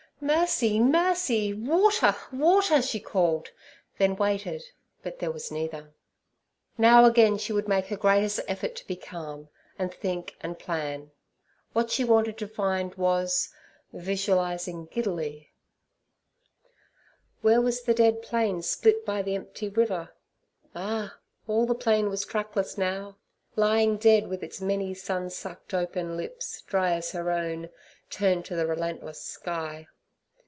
'Mercy! 0.23 0.79
mercy! 0.79 1.51
Water! 1.51 2.15
water!' 2.31 2.83
she 2.83 2.99
called, 2.99 3.49
then 3.97 4.15
waited, 4.15 4.63
but 5.01 5.17
there 5.17 5.31
was 5.31 5.49
neither. 5.51 5.95
Now, 6.77 7.05
again, 7.05 7.39
she 7.39 7.51
would 7.51 7.67
make 7.67 7.87
her 7.87 7.97
greatest 7.97 8.39
effort 8.47 8.75
to 8.75 8.85
be 8.85 8.95
calm, 8.95 9.49
and 9.79 9.91
think 9.91 10.35
and 10.41 10.59
plan. 10.59 11.09
What 11.73 11.89
she 11.89 12.03
wanted 12.03 12.37
to 12.37 12.47
find 12.47 12.93
was—[visualizing 12.93 14.89
giddily]. 14.91 15.53
Where 17.41 17.59
was 17.59 17.81
the 17.81 17.93
dead 17.95 18.21
plain 18.21 18.61
split 18.61 19.03
by 19.03 19.23
the 19.23 19.33
empty 19.33 19.69
river? 19.69 20.09
Ah! 20.75 21.17
all 21.47 21.65
the 21.65 21.73
plain 21.73 22.09
was 22.11 22.25
trackless 22.25 22.77
now, 22.77 23.17
lying 23.55 23.97
dead, 23.97 24.27
with 24.27 24.43
its 24.43 24.61
many 24.61 24.93
sun 24.93 25.31
sucked 25.31 25.73
open 25.73 26.15
lips, 26.15 26.61
dry 26.67 26.91
as 26.91 27.11
her 27.13 27.31
own, 27.31 27.69
turned 28.11 28.45
to 28.45 28.55
the 28.55 28.67
relentless 28.67 29.19
sky. 29.23 29.87